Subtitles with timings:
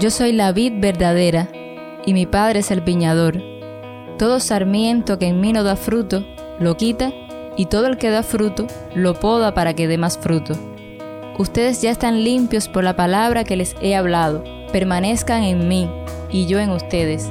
[0.00, 1.50] Yo soy la vid verdadera,
[2.06, 3.42] y mi Padre es el viñador.
[4.18, 6.24] Todo sarmiento que en mí no da fruto,
[6.58, 7.12] lo quita,
[7.58, 10.54] y todo el que da fruto, lo poda para que dé más fruto.
[11.36, 14.42] Ustedes ya están limpios por la palabra que les he hablado.
[14.72, 15.86] Permanezcan en mí,
[16.32, 17.30] y yo en ustedes.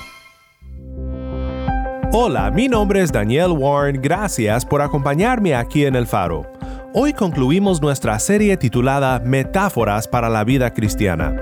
[2.13, 6.45] Hola, mi nombre es Daniel Warren, gracias por acompañarme aquí en El Faro.
[6.93, 11.33] Hoy concluimos nuestra serie titulada Metáforas para la vida cristiana.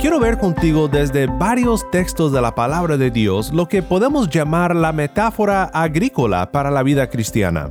[0.00, 4.74] Quiero ver contigo desde varios textos de la palabra de Dios lo que podemos llamar
[4.74, 7.70] la metáfora agrícola para la vida cristiana.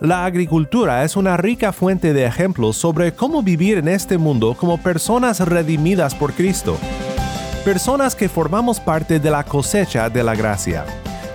[0.00, 4.76] La agricultura es una rica fuente de ejemplos sobre cómo vivir en este mundo como
[4.76, 6.76] personas redimidas por Cristo
[7.66, 10.84] personas que formamos parte de la cosecha de la gracia.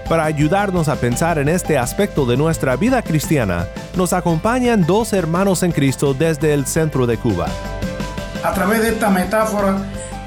[0.08, 5.62] Para ayudarnos a pensar en este aspecto de nuestra vida cristiana, nos acompañan dos hermanos
[5.62, 7.48] en Cristo desde el centro de Cuba.
[8.46, 9.76] A través de esta metáfora,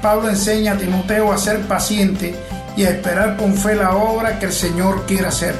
[0.03, 2.35] Pablo enseña a Timoteo a ser paciente
[2.77, 5.55] y a esperar con fe la obra que el Señor quiere hacer.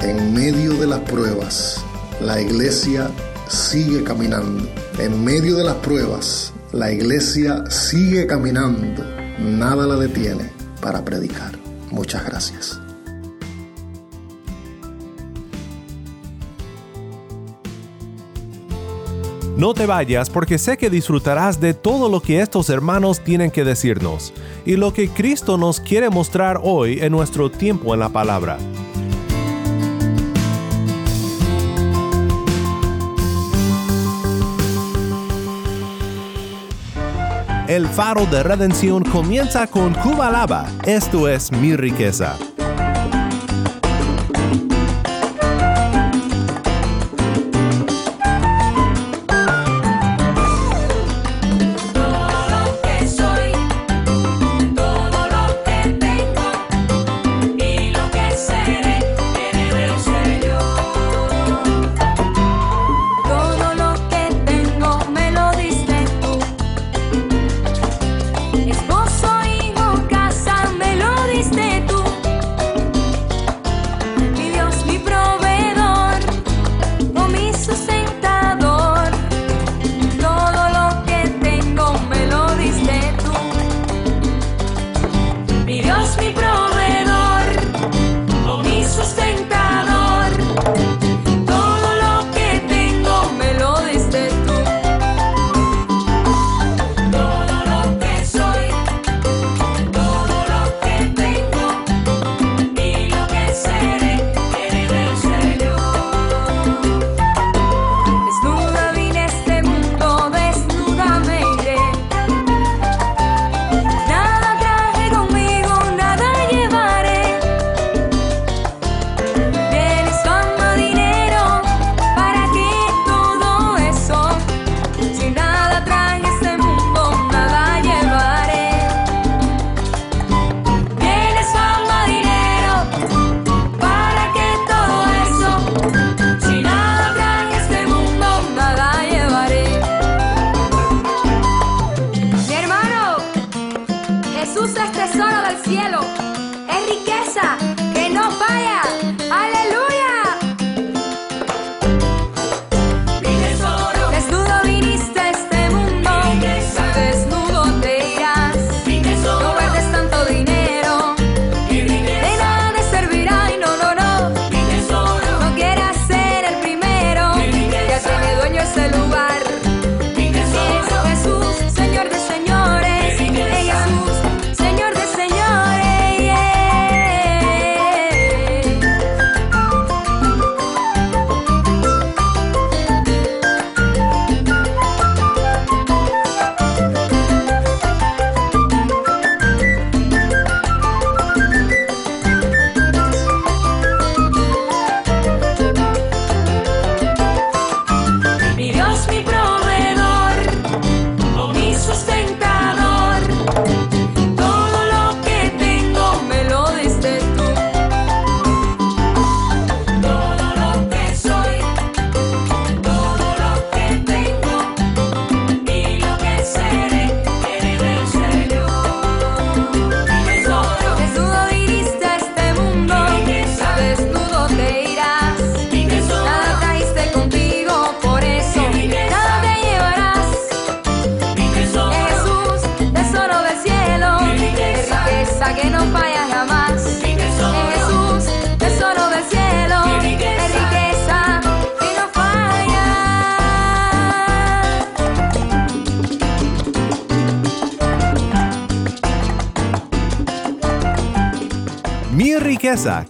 [0.00, 1.84] En medio de las pruebas,
[2.18, 3.10] la iglesia
[3.46, 4.66] sigue caminando.
[4.98, 9.02] En medio de las pruebas, la iglesia sigue caminando,
[9.38, 10.50] nada la detiene
[10.82, 11.52] para predicar.
[11.90, 12.78] Muchas gracias.
[19.56, 23.64] No te vayas porque sé que disfrutarás de todo lo que estos hermanos tienen que
[23.64, 24.34] decirnos
[24.66, 28.58] y lo que Cristo nos quiere mostrar hoy en nuestro tiempo en la palabra.
[37.68, 40.66] El faro de redención comienza con Cuba Lava.
[40.84, 42.38] Esto es mi riqueza.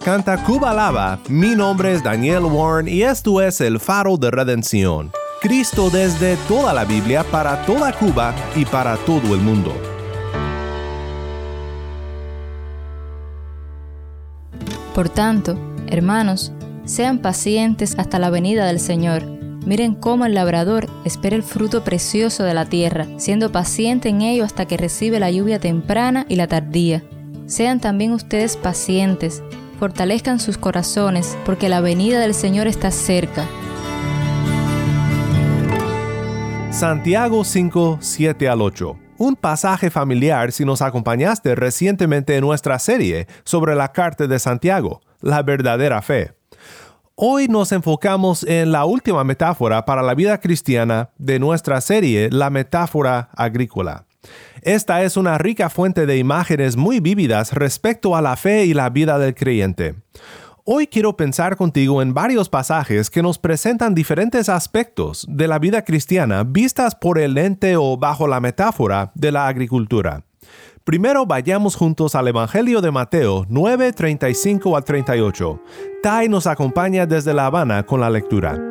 [0.03, 1.19] Canta Cuba Lava.
[1.29, 5.11] Mi nombre es Daniel Warren y esto es el faro de redención.
[5.41, 9.73] Cristo desde toda la Biblia para toda Cuba y para todo el mundo.
[14.93, 15.57] Por tanto,
[15.87, 16.51] hermanos,
[16.85, 19.25] sean pacientes hasta la venida del Señor.
[19.65, 24.45] Miren cómo el labrador espera el fruto precioso de la tierra, siendo paciente en ello
[24.45, 27.03] hasta que recibe la lluvia temprana y la tardía.
[27.47, 29.41] Sean también ustedes pacientes,
[29.79, 33.45] fortalezcan sus corazones, porque la venida del Señor está cerca.
[36.71, 38.99] Santiago 5, 7 al 8.
[39.17, 44.99] Un pasaje familiar si nos acompañaste recientemente en nuestra serie sobre la carta de Santiago,
[45.21, 46.33] la verdadera fe.
[47.15, 52.49] Hoy nos enfocamos en la última metáfora para la vida cristiana de nuestra serie, la
[52.49, 54.05] metáfora agrícola.
[54.67, 58.89] Esta es una rica fuente de imágenes muy vívidas respecto a la fe y la
[58.89, 59.95] vida del creyente.
[60.65, 65.85] Hoy quiero pensar contigo en varios pasajes que nos presentan diferentes aspectos de la vida
[65.85, 70.25] cristiana vistas por el ente o bajo la metáfora de la agricultura.
[70.83, 75.61] Primero vayamos juntos al Evangelio de Mateo 9, 35 al 38.
[76.03, 78.61] Tai nos acompaña desde La Habana con la lectura.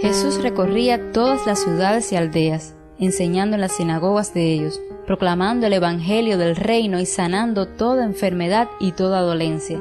[0.00, 5.72] Jesús recorría todas las ciudades y aldeas, enseñando en las sinagogas de ellos, proclamando el
[5.72, 9.80] Evangelio del reino y sanando toda enfermedad y toda dolencia.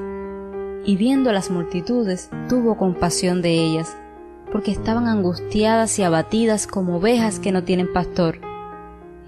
[0.85, 3.97] Y viendo las multitudes, tuvo compasión de ellas,
[4.51, 8.39] porque estaban angustiadas y abatidas como ovejas que no tienen pastor.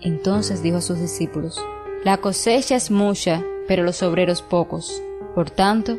[0.01, 1.59] Entonces dijo a sus discípulos,
[2.05, 5.01] La cosecha es mucha, pero los obreros pocos.
[5.35, 5.97] Por tanto,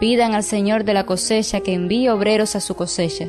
[0.00, 3.28] pidan al Señor de la cosecha que envíe obreros a su cosecha.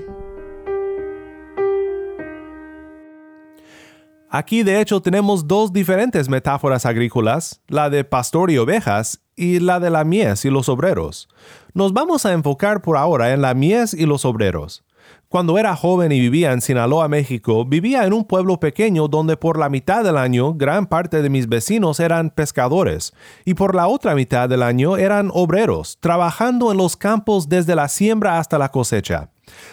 [4.34, 9.82] Aquí de hecho tenemos dos diferentes metáforas agrícolas, la de pastor y ovejas y la
[9.82, 11.28] de la mies y los obreros.
[11.74, 14.86] Nos vamos a enfocar por ahora en la mies y los obreros.
[15.28, 19.60] Cuando era joven y vivía en Sinaloa, México, vivía en un pueblo pequeño donde por
[19.60, 23.14] la mitad del año gran parte de mis vecinos eran pescadores
[23.44, 27.90] y por la otra mitad del año eran obreros, trabajando en los campos desde la
[27.90, 29.30] siembra hasta la cosecha.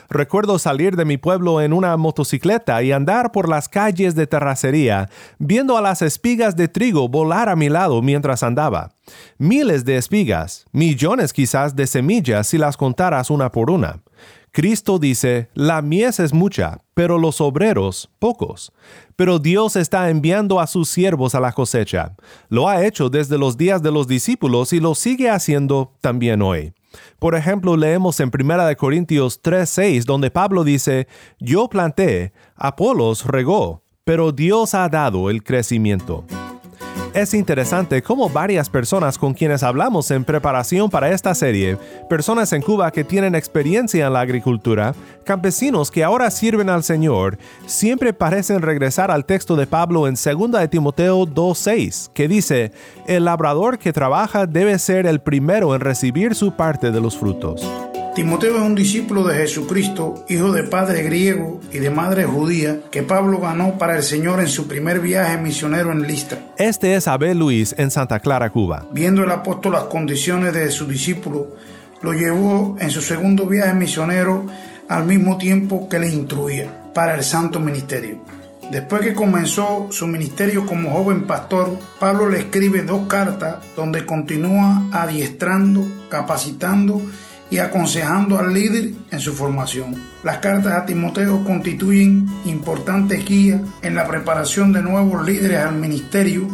[0.08, 5.08] Recuerdo salir de mi pueblo en una motocicleta y andar por las calles de terracería,
[5.38, 8.90] viendo a las espigas de trigo volar a mi lado mientras andaba.
[9.38, 14.00] Miles de espigas, millones quizás de semillas si las contaras una por una.
[14.52, 18.72] Cristo dice, la mies es mucha, pero los obreros pocos.
[19.16, 22.14] Pero Dios está enviando a sus siervos a la cosecha.
[22.48, 26.72] Lo ha hecho desde los días de los discípulos y lo sigue haciendo también hoy.
[27.18, 31.06] Por ejemplo, leemos en 1 Corintios 3:6 donde Pablo dice,
[31.38, 36.24] Yo planté, Apolos regó, pero Dios ha dado el crecimiento.
[37.14, 42.60] Es interesante cómo varias personas con quienes hablamos en preparación para esta serie, personas en
[42.60, 48.60] Cuba que tienen experiencia en la agricultura, campesinos que ahora sirven al Señor, siempre parecen
[48.60, 52.72] regresar al texto de Pablo en 2 de Timoteo 2.6, que dice,
[53.06, 57.66] el labrador que trabaja debe ser el primero en recibir su parte de los frutos.
[58.18, 63.04] Timoteo es un discípulo de Jesucristo, hijo de padre griego y de madre judía, que
[63.04, 66.52] Pablo ganó para el Señor en su primer viaje misionero en Listra.
[66.56, 68.84] Este es Abel Luis en Santa Clara, Cuba.
[68.90, 71.54] Viendo el apóstol las condiciones de su discípulo,
[72.02, 74.46] lo llevó en su segundo viaje misionero
[74.88, 78.18] al mismo tiempo que le instruía para el santo ministerio.
[78.72, 84.88] Después que comenzó su ministerio como joven pastor, Pablo le escribe dos cartas donde continúa
[84.90, 89.96] adiestrando, capacitando y aconsejando al líder en su formación.
[90.22, 96.46] Las cartas a Timoteo constituyen importantes guías en la preparación de nuevos líderes al ministerio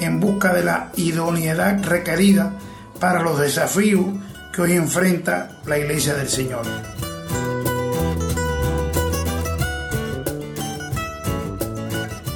[0.00, 2.52] en busca de la idoneidad requerida
[2.98, 4.06] para los desafíos
[4.52, 6.66] que hoy enfrenta la iglesia del Señor.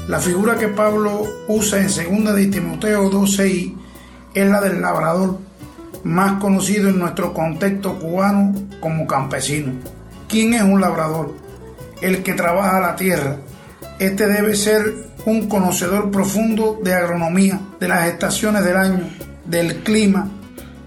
[0.08, 3.74] La figura que Pablo usa en 2 de Timoteo 2.6
[4.34, 5.40] es la del labrador
[6.06, 9.72] más conocido en nuestro contexto cubano como campesino.
[10.28, 11.34] ¿Quién es un labrador?
[12.00, 13.36] El que trabaja la tierra.
[13.98, 14.94] Este debe ser
[15.24, 19.08] un conocedor profundo de agronomía, de las estaciones del año,
[19.44, 20.28] del clima,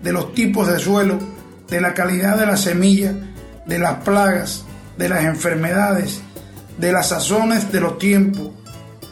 [0.02, 1.20] de los tipos de suelo,
[1.70, 3.14] de la calidad de la semilla,
[3.66, 4.64] de las plagas,
[4.98, 6.22] de las enfermedades,
[6.78, 8.52] de las sazones de los tiempos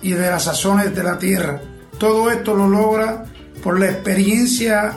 [0.01, 1.59] y de las sazones de la tierra,
[1.99, 3.25] Todo esto lo logra
[3.63, 4.93] por la experiencia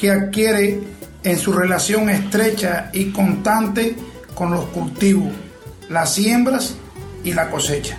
[0.00, 0.80] que adquiere
[1.22, 3.94] en su relación estrecha y constante
[4.34, 5.30] con los cultivos,
[5.90, 6.76] las siembras
[7.22, 7.98] y la cosecha.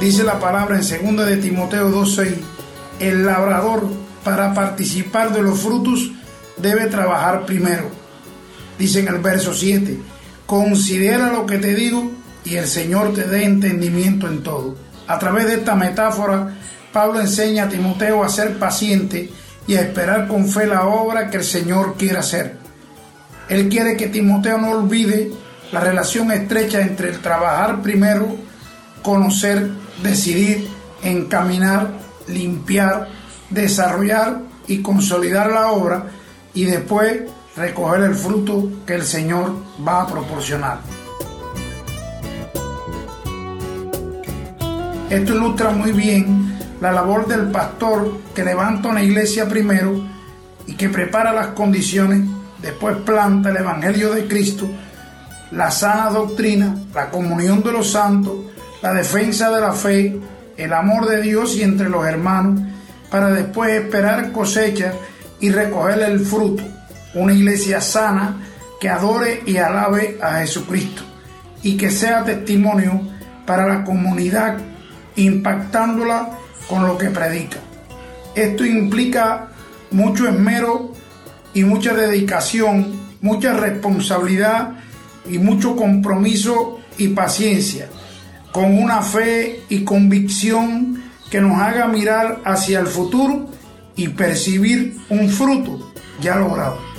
[0.00, 2.34] Dice la palabra en 2 de Timoteo 2:6,
[2.98, 3.86] el labrador
[4.24, 6.10] para participar de los frutos
[6.56, 7.88] debe trabajar primero.
[8.80, 9.96] Dice en el verso 7,
[10.44, 12.10] considera lo que te digo
[12.44, 14.91] y el Señor te dé entendimiento en todo.
[15.06, 16.54] A través de esta metáfora,
[16.92, 19.30] Pablo enseña a Timoteo a ser paciente
[19.66, 22.56] y a esperar con fe la obra que el Señor quiere hacer.
[23.48, 25.30] Él quiere que Timoteo no olvide
[25.72, 28.36] la relación estrecha entre el trabajar primero,
[29.02, 29.70] conocer
[30.02, 30.68] decidir,
[31.02, 31.90] encaminar,
[32.28, 33.08] limpiar,
[33.50, 36.06] desarrollar y consolidar la obra
[36.54, 37.22] y después
[37.56, 39.54] recoger el fruto que el Señor
[39.86, 41.01] va a proporcionar.
[45.12, 50.02] Esto ilustra muy bien la labor del pastor que levanta una iglesia primero
[50.66, 52.22] y que prepara las condiciones,
[52.62, 54.66] después planta el Evangelio de Cristo,
[55.50, 58.38] la sana doctrina, la comunión de los santos,
[58.80, 60.18] la defensa de la fe,
[60.56, 62.62] el amor de Dios y entre los hermanos,
[63.10, 64.94] para después esperar cosecha
[65.40, 66.62] y recoger el fruto.
[67.12, 68.38] Una iglesia sana
[68.80, 71.02] que adore y alabe a Jesucristo
[71.62, 72.98] y que sea testimonio
[73.44, 74.71] para la comunidad,
[75.16, 76.38] impactándola
[76.68, 77.58] con lo que predica.
[78.34, 79.48] Esto implica
[79.90, 80.92] mucho esmero
[81.54, 84.74] y mucha dedicación, mucha responsabilidad
[85.28, 87.88] y mucho compromiso y paciencia
[88.52, 93.48] con una fe y convicción que nos haga mirar hacia el futuro
[93.96, 96.91] y percibir un fruto ya logrado.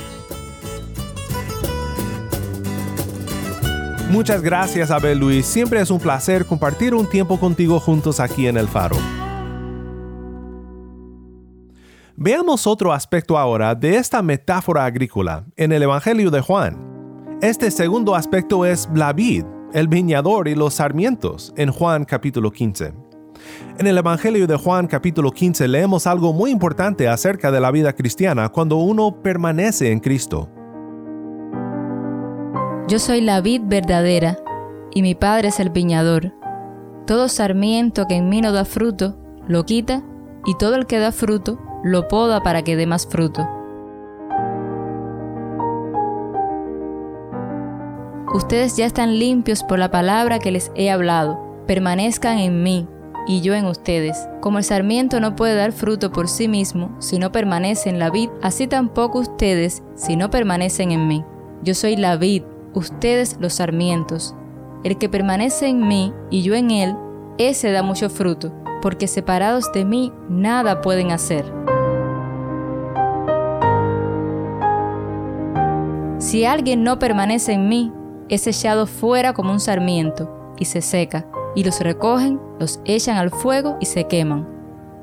[4.10, 8.58] Muchas gracias Abel Luis, siempre es un placer compartir un tiempo contigo juntos aquí en
[8.58, 8.96] el faro.
[12.16, 16.78] Veamos otro aspecto ahora de esta metáfora agrícola en el Evangelio de Juan.
[17.42, 22.94] Este segundo aspecto es la vid, el viñador y los sarmientos en Juan capítulo 15.
[23.80, 27.94] En el Evangelio de Juan capítulo 15 leemos algo muy importante acerca de la vida
[27.94, 30.50] cristiana cuando uno permanece en Cristo.
[32.94, 34.38] Yo soy la vid verdadera
[34.94, 36.32] y mi Padre es el viñador.
[37.08, 40.04] Todo sarmiento que en mí no da fruto, lo quita,
[40.46, 43.50] y todo el que da fruto, lo poda para que dé más fruto.
[48.32, 51.64] Ustedes ya están limpios por la palabra que les he hablado.
[51.66, 52.88] Permanezcan en mí
[53.26, 54.30] y yo en ustedes.
[54.40, 58.12] Como el sarmiento no puede dar fruto por sí mismo si no permanece en la
[58.12, 61.26] vid, así tampoco ustedes si no permanecen en mí.
[61.64, 64.36] Yo soy la vid, ustedes los sarmientos.
[64.84, 66.96] El que permanece en mí y yo en él,
[67.38, 71.46] ese da mucho fruto, porque separados de mí nada pueden hacer.
[76.20, 77.92] Si alguien no permanece en mí,
[78.30, 83.30] es echado fuera como un sarmiento y se seca, y los recogen, los echan al
[83.30, 84.48] fuego y se queman.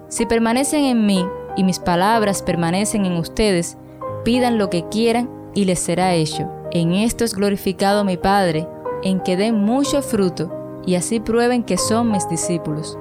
[0.08, 1.24] Si permanecen en mí
[1.56, 3.76] y mis palabras permanecen en ustedes,
[4.24, 6.48] pidan lo que quieran y les será hecho.
[6.72, 8.66] En esto es glorificado mi Padre,
[9.02, 12.96] en que den mucho fruto y así prueben que son mis discípulos.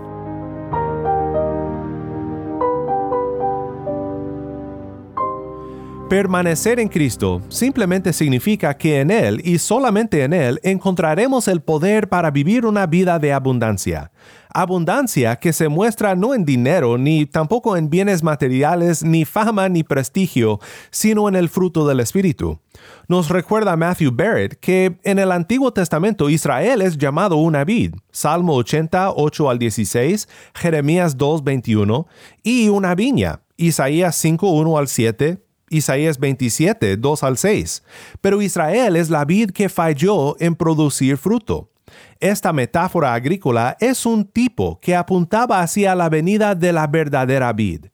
[6.09, 12.09] Permanecer en Cristo simplemente significa que en Él y solamente en Él encontraremos el poder
[12.09, 14.11] para vivir una vida de abundancia.
[14.51, 19.83] Abundancia que se muestra no en dinero, ni tampoco en bienes materiales, ni fama, ni
[19.83, 22.59] prestigio, sino en el fruto del Espíritu.
[23.07, 28.55] Nos recuerda Matthew Barrett que en el Antiguo Testamento Israel es llamado una vid, Salmo
[28.55, 32.07] 80, 8 al 16, Jeremías 2, 21,
[32.41, 37.83] y una viña, Isaías 5, 1 al 7, Isaías 27, 2 al 6.
[38.21, 41.69] Pero Israel es la vid que falló en producir fruto.
[42.19, 47.85] Esta metáfora agrícola es un tipo que apuntaba hacia la venida de la verdadera vid.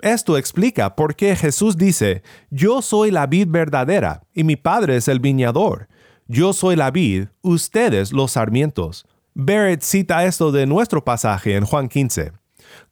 [0.00, 5.08] Esto explica por qué Jesús dice, Yo soy la vid verdadera y mi Padre es
[5.08, 5.88] el viñador.
[6.26, 9.06] Yo soy la vid, ustedes los sarmientos.
[9.34, 12.32] Barrett cita esto de nuestro pasaje en Juan 15.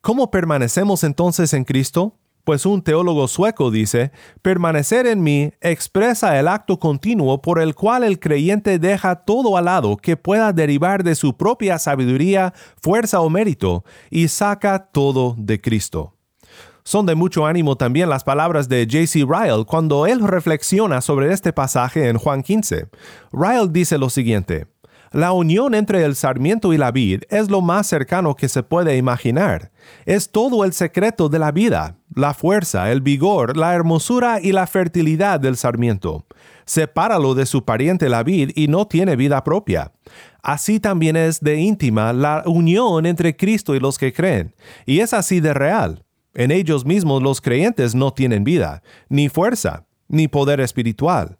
[0.00, 2.16] ¿Cómo permanecemos entonces en Cristo?
[2.48, 8.04] Pues un teólogo sueco dice, permanecer en mí expresa el acto continuo por el cual
[8.04, 13.28] el creyente deja todo al lado que pueda derivar de su propia sabiduría, fuerza o
[13.28, 16.14] mérito, y saca todo de Cristo.
[16.84, 19.26] Son de mucho ánimo también las palabras de J.C.
[19.28, 22.88] Ryle cuando él reflexiona sobre este pasaje en Juan 15.
[23.30, 24.68] Ryle dice lo siguiente,
[25.10, 28.96] La unión entre el sarmiento y la vid es lo más cercano que se puede
[28.96, 29.70] imaginar.
[30.04, 34.66] Es todo el secreto de la vida, la fuerza, el vigor, la hermosura y la
[34.66, 36.26] fertilidad del sarmiento.
[36.66, 39.92] Sepáralo de su pariente la vid y no tiene vida propia.
[40.42, 45.14] Así también es de íntima la unión entre Cristo y los que creen, y es
[45.14, 46.04] así de real.
[46.34, 51.38] En ellos mismos los creyentes no tienen vida, ni fuerza, ni poder espiritual.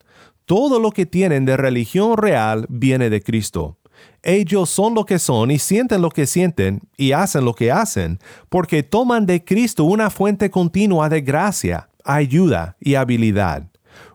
[0.49, 3.77] Todo lo que tienen de religión real viene de Cristo.
[4.23, 8.19] Ellos son lo que son y sienten lo que sienten y hacen lo que hacen,
[8.49, 13.65] porque toman de Cristo una fuente continua de gracia, ayuda y habilidad.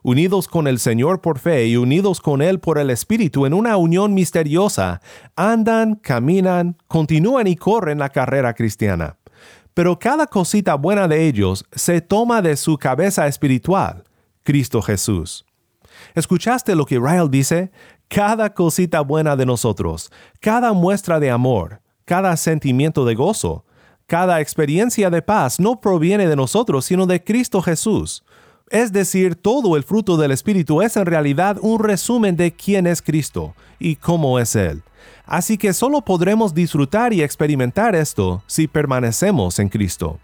[0.02, 3.78] Unidos con el Señor por fe y unidos con Él por el Espíritu en una
[3.78, 5.02] unión misteriosa,
[5.36, 9.18] andan, caminan, continúan y corren la carrera cristiana.
[9.76, 14.04] Pero cada cosita buena de ellos se toma de su cabeza espiritual,
[14.42, 15.46] Cristo Jesús.
[16.16, 17.72] ¿Escuchaste lo que Ryle dice?
[18.08, 23.66] Cada cosita buena de nosotros, cada muestra de amor, cada sentimiento de gozo,
[24.06, 28.24] cada experiencia de paz no proviene de nosotros, sino de Cristo Jesús.
[28.70, 33.02] Es decir, todo el fruto del Espíritu es en realidad un resumen de quién es
[33.02, 34.84] Cristo y cómo es Él.
[35.26, 40.20] Así que solo podremos disfrutar y experimentar esto si permanecemos en Cristo.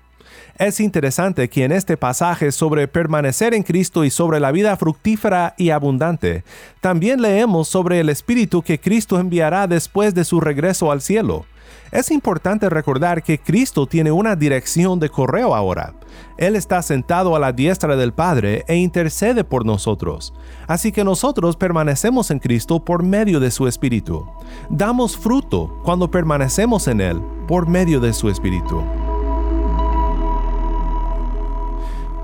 [0.60, 5.56] Es interesante que en este pasaje sobre permanecer en Cristo y sobre la vida fructífera
[5.58, 6.44] y abundante,
[6.82, 11.46] también leemos sobre el Espíritu que Cristo enviará después de su regreso al cielo.
[11.94, 15.94] Es importante recordar que Cristo tiene una dirección de correo ahora.
[16.38, 20.34] Él está sentado a la diestra del Padre e intercede por nosotros.
[20.68, 24.28] Así que nosotros permanecemos en Cristo por medio de su Espíritu.
[24.70, 28.84] Damos fruto cuando permanecemos en Él por medio de su Espíritu.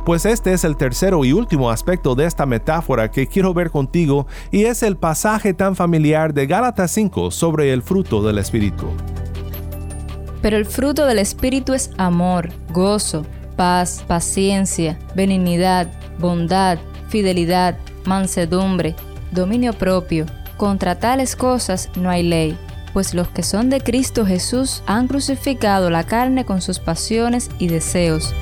[0.06, 4.28] Pues este es el tercero y último aspecto de esta metáfora que quiero ver contigo
[4.52, 8.86] y es el pasaje tan familiar de Gálatas 5 sobre el fruto del Espíritu.
[10.44, 16.78] Pero el fruto del Espíritu es amor, gozo, paz, paciencia, benignidad, bondad,
[17.10, 18.96] fidelidad, mansedumbre,
[19.32, 20.28] dominio propio.
[20.56, 22.56] Contra tales cosas no hay ley,
[22.94, 27.70] pues los que son de Cristo Jesús han crucificado la carne con sus pasiones y
[27.70, 28.36] deseos.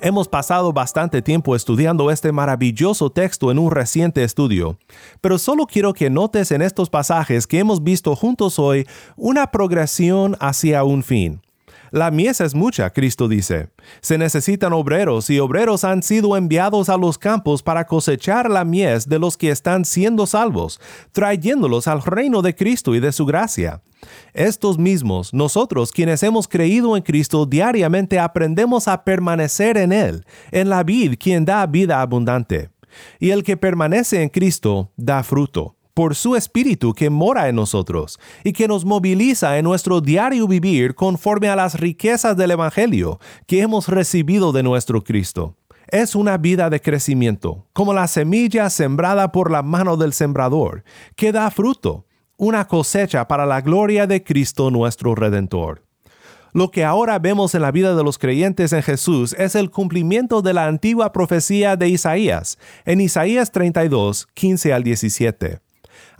[0.00, 4.78] Hemos pasado bastante tiempo estudiando este maravilloso texto en un reciente estudio,
[5.20, 10.36] pero solo quiero que notes en estos pasajes que hemos visto juntos hoy una progresión
[10.38, 11.40] hacia un fin.
[11.90, 13.70] La mies es mucha, Cristo dice.
[14.00, 19.08] Se necesitan obreros y obreros han sido enviados a los campos para cosechar la mies
[19.08, 20.80] de los que están siendo salvos,
[21.12, 23.82] trayéndolos al reino de Cristo y de su gracia.
[24.32, 30.68] Estos mismos, nosotros quienes hemos creído en Cristo diariamente aprendemos a permanecer en Él, en
[30.68, 32.70] la vid quien da vida abundante.
[33.18, 38.20] Y el que permanece en Cristo da fruto por su Espíritu que mora en nosotros
[38.44, 43.62] y que nos moviliza en nuestro diario vivir conforme a las riquezas del Evangelio que
[43.62, 45.56] hemos recibido de nuestro Cristo.
[45.88, 50.84] Es una vida de crecimiento, como la semilla sembrada por la mano del sembrador,
[51.16, 52.06] que da fruto,
[52.36, 55.82] una cosecha para la gloria de Cristo nuestro Redentor.
[56.52, 60.42] Lo que ahora vemos en la vida de los creyentes en Jesús es el cumplimiento
[60.42, 65.67] de la antigua profecía de Isaías, en Isaías 32, 15 al 17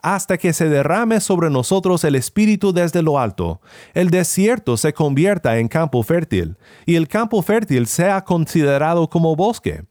[0.03, 3.61] hasta que se derrame sobre nosotros el Espíritu desde lo alto,
[3.95, 6.57] el desierto se convierta en campo fértil,
[6.87, 9.85] y el campo fértil sea considerado como bosque.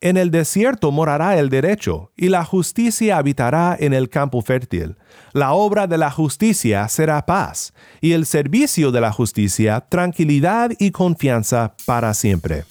[0.00, 4.96] En el desierto morará el derecho, y la justicia habitará en el campo fértil.
[5.32, 10.90] La obra de la justicia será paz, y el servicio de la justicia tranquilidad y
[10.90, 12.64] confianza para siempre.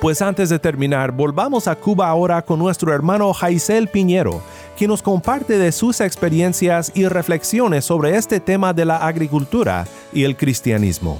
[0.00, 4.40] Pues antes de terminar, volvamos a Cuba ahora con nuestro hermano Jaisel Piñero,
[4.76, 10.22] quien nos comparte de sus experiencias y reflexiones sobre este tema de la agricultura y
[10.22, 11.18] el cristianismo.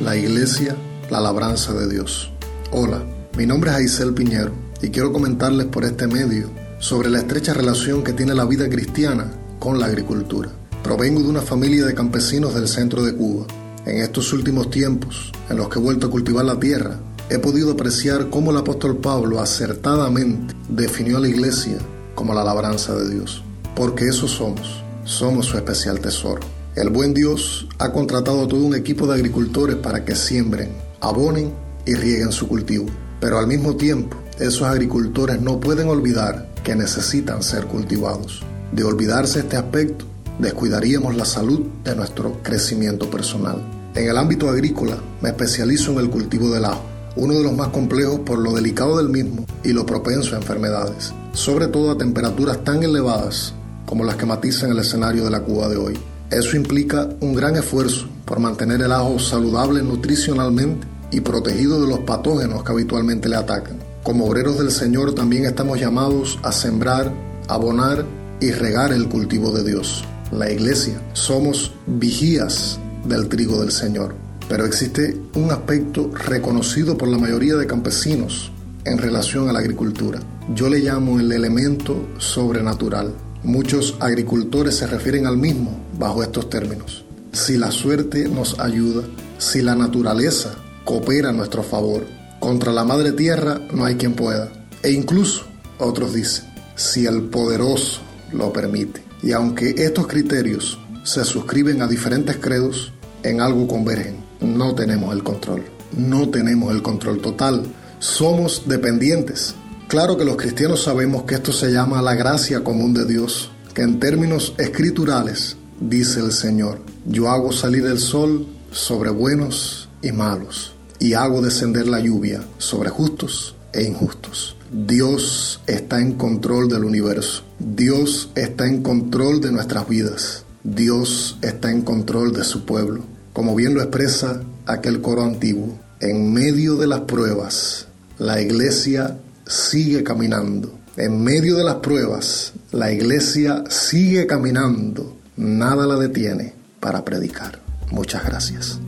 [0.00, 0.74] La iglesia,
[1.10, 2.32] la labranza de Dios.
[2.70, 3.02] Hola,
[3.36, 8.02] mi nombre es Jaisel Piñero y quiero comentarles por este medio sobre la estrecha relación
[8.02, 10.48] que tiene la vida cristiana con la agricultura.
[10.82, 13.44] Provengo de una familia de campesinos del centro de Cuba.
[13.84, 16.96] En estos últimos tiempos, en los que he vuelto a cultivar la tierra,
[17.32, 21.78] he podido apreciar cómo el apóstol Pablo acertadamente definió a la iglesia
[22.14, 23.42] como la labranza de Dios.
[23.74, 26.42] Porque eso somos, somos su especial tesoro.
[26.74, 31.54] El buen Dios ha contratado a todo un equipo de agricultores para que siembren, abonen
[31.86, 32.84] y rieguen su cultivo.
[33.18, 38.42] Pero al mismo tiempo, esos agricultores no pueden olvidar que necesitan ser cultivados.
[38.72, 40.04] De olvidarse este aspecto,
[40.38, 43.56] descuidaríamos la salud de nuestro crecimiento personal.
[43.94, 47.68] En el ámbito agrícola me especializo en el cultivo del ajo uno de los más
[47.68, 52.64] complejos por lo delicado del mismo y lo propenso a enfermedades, sobre todo a temperaturas
[52.64, 53.54] tan elevadas
[53.86, 55.98] como las que matizan el escenario de la Cuba de hoy.
[56.30, 62.00] Eso implica un gran esfuerzo por mantener el ajo saludable nutricionalmente y protegido de los
[62.00, 63.76] patógenos que habitualmente le atacan.
[64.02, 67.12] Como obreros del Señor también estamos llamados a sembrar,
[67.48, 68.06] abonar
[68.40, 70.04] y regar el cultivo de Dios.
[70.30, 74.14] La iglesia somos vigías del trigo del Señor.
[74.48, 78.52] Pero existe un aspecto reconocido por la mayoría de campesinos
[78.84, 80.20] en relación a la agricultura.
[80.54, 83.14] Yo le llamo el elemento sobrenatural.
[83.44, 87.04] Muchos agricultores se refieren al mismo bajo estos términos.
[87.32, 89.04] Si la suerte nos ayuda,
[89.38, 92.04] si la naturaleza coopera a nuestro favor,
[92.40, 94.50] contra la madre tierra no hay quien pueda.
[94.82, 95.44] E incluso,
[95.78, 98.00] otros dicen, si el poderoso
[98.32, 99.02] lo permite.
[99.22, 104.21] Y aunque estos criterios se suscriben a diferentes credos, en algo convergen.
[104.42, 105.64] No tenemos el control.
[105.96, 107.64] No tenemos el control total.
[107.98, 109.54] Somos dependientes.
[109.88, 113.82] Claro que los cristianos sabemos que esto se llama la gracia común de Dios, que
[113.82, 120.74] en términos escriturales dice el Señor, yo hago salir el sol sobre buenos y malos,
[120.98, 124.56] y hago descender la lluvia sobre justos e injustos.
[124.72, 127.42] Dios está en control del universo.
[127.58, 130.44] Dios está en control de nuestras vidas.
[130.64, 133.11] Dios está en control de su pueblo.
[133.32, 137.86] Como bien lo expresa aquel coro antiguo, en medio de las pruebas,
[138.18, 140.78] la iglesia sigue caminando.
[140.96, 145.16] En medio de las pruebas, la iglesia sigue caminando.
[145.36, 147.58] Nada la detiene para predicar.
[147.90, 148.78] Muchas gracias.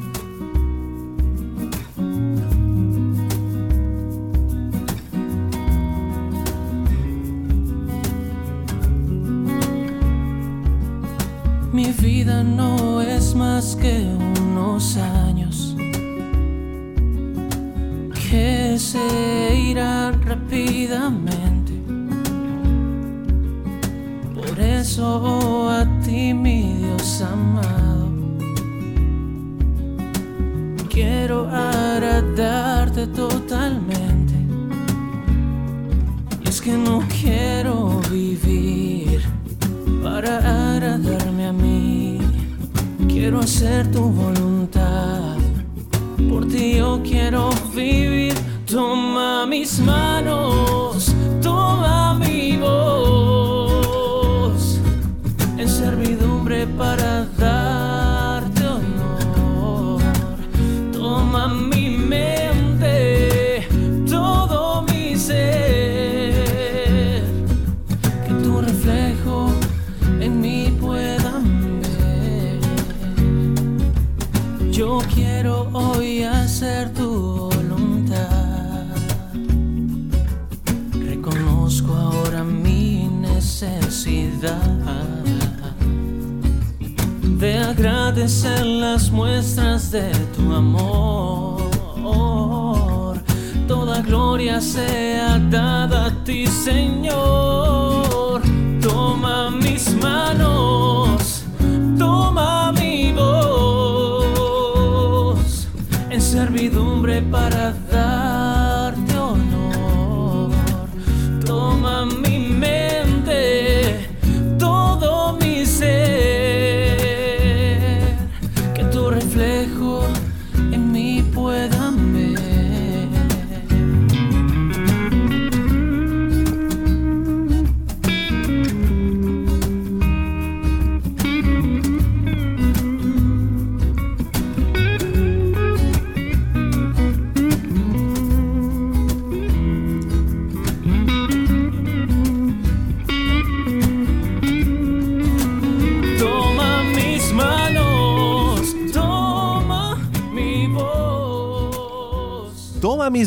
[11.72, 14.33] Mi vida no es más que
[14.64, 15.77] unos años
[18.31, 21.72] que se irán rápidamente.
[24.35, 28.09] Por eso a ti, mi Dios amado,
[30.88, 34.35] quiero agradarte totalmente.
[36.44, 39.20] Y es que no quiero vivir
[40.03, 40.38] para
[40.74, 42.18] agradarme a mí.
[43.09, 44.53] Quiero hacer tu voluntad.
[46.54, 48.34] Ti yo quiero vivir.
[48.64, 51.12] Toma mis manos,
[51.42, 53.98] toma mi voz
[55.58, 60.00] en servidumbre para darte honor.
[60.92, 63.66] Toma mi mente,
[64.08, 65.44] todo mi ser,
[68.26, 69.50] que tu reflejo
[70.20, 72.60] en mí puedan ver.
[74.70, 76.22] Yo quiero hoy
[76.54, 78.86] hacer tu voluntad.
[80.92, 84.54] Reconozco ahora mi necesidad
[87.40, 91.64] de agradecer las muestras de tu amor.
[93.66, 98.42] Toda gloria sea dada a ti, Señor.
[98.80, 100.93] Toma mis manos,
[106.64, 107.74] servidumbre para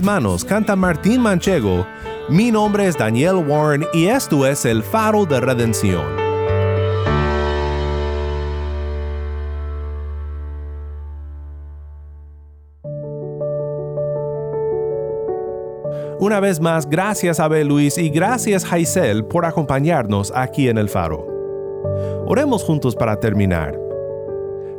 [0.07, 1.85] manos, canta Martín Manchego.
[2.29, 6.05] Mi nombre es Daniel Warren y esto es El Faro de Redención.
[16.19, 21.27] Una vez más, gracias Abel Luis y gracias Jaisel por acompañarnos aquí en El Faro.
[22.25, 23.86] Oremos juntos para terminar.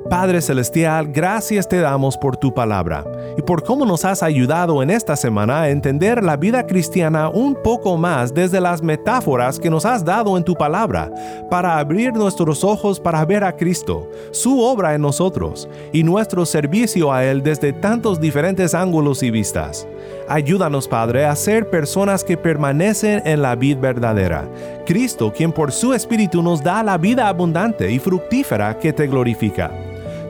[0.08, 3.04] Padre Celestial, gracias te damos por tu palabra
[3.36, 7.54] y por cómo nos has ayudado en esta semana a entender la vida cristiana un
[7.62, 11.12] poco más desde las metáforas que nos has dado en tu palabra,
[11.50, 17.12] para abrir nuestros ojos para ver a Cristo, su obra en nosotros y nuestro servicio
[17.12, 19.86] a Él desde tantos diferentes ángulos y vistas.
[20.26, 24.48] Ayúdanos, Padre, a ser personas que permanecen en la vida verdadera.
[24.86, 29.70] Cristo, quien por su Espíritu nos da la vida abundante y fructífera que te glorifica.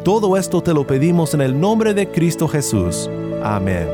[0.09, 3.11] Todo esto te lo pedimos en el nombre de Cristo Jesús.
[3.43, 3.87] Amén.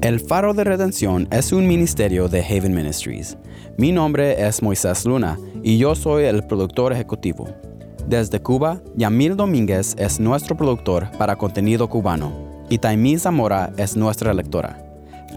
[0.00, 3.36] El Faro de Redención es un ministerio de Haven Ministries.
[3.76, 7.69] Mi nombre es Moisés Luna y yo soy el productor ejecutivo.
[8.10, 12.32] Desde Cuba, Yamil Domínguez es nuestro productor para contenido cubano
[12.68, 14.84] y Taimí Zamora es nuestra lectora.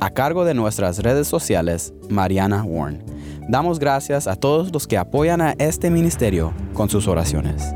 [0.02, 3.04] A cargo de nuestras redes sociales, Mariana Warren.
[3.48, 7.76] Damos gracias a todos los que apoyan a este ministerio con sus oraciones.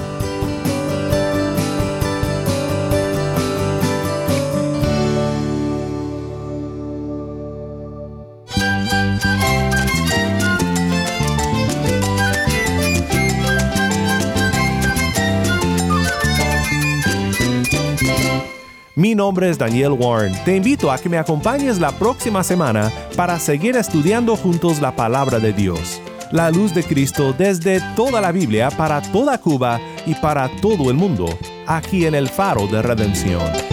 [19.21, 20.33] nombre es Daniel Warren.
[20.45, 25.37] Te invito a que me acompañes la próxima semana para seguir estudiando juntos la palabra
[25.37, 26.01] de Dios.
[26.31, 30.97] La luz de Cristo desde toda la Biblia para toda Cuba y para todo el
[30.97, 31.29] mundo,
[31.67, 33.70] aquí en el faro de redención.